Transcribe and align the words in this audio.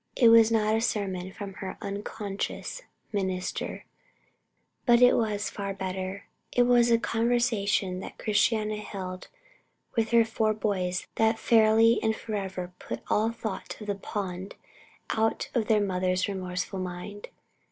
It 0.15 0.29
was 0.29 0.51
not 0.51 0.73
a 0.75 0.81
sermon 0.81 1.31
from 1.31 1.53
her 1.61 1.77
unconscious 1.79 2.81
minister, 3.13 3.85
but 4.87 4.99
it 4.99 5.15
was 5.15 5.51
far 5.51 5.75
better; 5.75 6.25
it 6.51 6.63
was 6.63 6.89
a 6.89 6.97
conversation 6.97 7.99
that 7.99 8.17
Christiana 8.17 8.77
held 8.77 9.27
with 9.95 10.09
her 10.09 10.25
four 10.25 10.55
boys 10.55 11.05
that 11.17 11.37
fairly 11.37 11.99
and 12.01 12.15
for 12.15 12.33
ever 12.33 12.73
put 12.79 13.03
all 13.11 13.29
thought 13.31 13.79
of 13.79 13.85
the 13.85 13.93
pond 13.93 14.55
out 15.11 15.51
of 15.53 15.67
their 15.67 15.81
mother's 15.85 16.27
remorseful 16.27 16.79
mind. 16.79 17.27